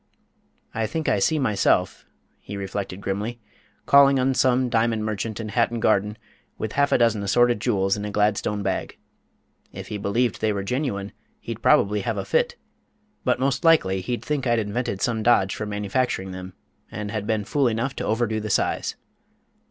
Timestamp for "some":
4.33-4.67, 15.03-15.21